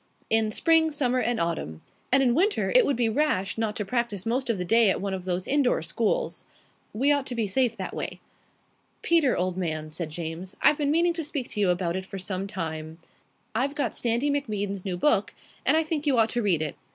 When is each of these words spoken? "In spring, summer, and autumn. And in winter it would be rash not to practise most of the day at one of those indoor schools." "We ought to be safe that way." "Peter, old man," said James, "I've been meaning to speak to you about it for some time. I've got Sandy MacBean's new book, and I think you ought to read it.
"In 0.31 0.49
spring, 0.49 0.89
summer, 0.89 1.19
and 1.19 1.39
autumn. 1.39 1.83
And 2.11 2.23
in 2.23 2.33
winter 2.33 2.71
it 2.75 2.87
would 2.87 2.95
be 2.95 3.07
rash 3.07 3.55
not 3.55 3.75
to 3.75 3.85
practise 3.85 4.25
most 4.25 4.49
of 4.49 4.57
the 4.57 4.65
day 4.65 4.89
at 4.89 4.99
one 4.99 5.13
of 5.13 5.25
those 5.25 5.45
indoor 5.45 5.83
schools." 5.83 6.43
"We 6.91 7.11
ought 7.11 7.27
to 7.27 7.35
be 7.35 7.45
safe 7.45 7.77
that 7.77 7.93
way." 7.95 8.19
"Peter, 9.03 9.37
old 9.37 9.57
man," 9.57 9.91
said 9.91 10.09
James, 10.09 10.55
"I've 10.59 10.79
been 10.79 10.89
meaning 10.89 11.13
to 11.13 11.23
speak 11.23 11.51
to 11.51 11.59
you 11.59 11.69
about 11.69 11.95
it 11.95 12.07
for 12.07 12.17
some 12.17 12.47
time. 12.47 12.97
I've 13.53 13.75
got 13.75 13.95
Sandy 13.95 14.31
MacBean's 14.31 14.83
new 14.83 14.97
book, 14.97 15.35
and 15.67 15.77
I 15.77 15.83
think 15.83 16.07
you 16.07 16.17
ought 16.17 16.31
to 16.31 16.41
read 16.41 16.63
it. 16.63 16.75